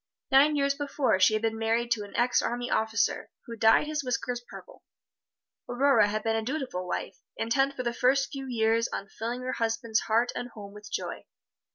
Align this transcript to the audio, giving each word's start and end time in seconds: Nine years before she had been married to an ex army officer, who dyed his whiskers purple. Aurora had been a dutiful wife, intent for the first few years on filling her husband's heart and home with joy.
Nine 0.31 0.55
years 0.55 0.73
before 0.73 1.19
she 1.19 1.33
had 1.35 1.43
been 1.43 1.59
married 1.59 1.91
to 1.91 2.03
an 2.03 2.15
ex 2.15 2.41
army 2.41 2.71
officer, 2.71 3.29
who 3.45 3.55
dyed 3.55 3.85
his 3.85 4.03
whiskers 4.03 4.41
purple. 4.49 4.81
Aurora 5.69 6.07
had 6.07 6.23
been 6.23 6.35
a 6.35 6.41
dutiful 6.41 6.87
wife, 6.87 7.19
intent 7.37 7.75
for 7.75 7.83
the 7.83 7.93
first 7.93 8.31
few 8.31 8.47
years 8.47 8.87
on 8.87 9.09
filling 9.09 9.43
her 9.43 9.51
husband's 9.53 9.99
heart 9.99 10.31
and 10.35 10.49
home 10.49 10.73
with 10.73 10.91
joy. 10.91 11.27